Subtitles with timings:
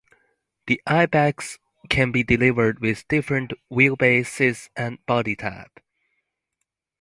[0.65, 5.79] The Ibex can be delivered with different wheel bases and body type.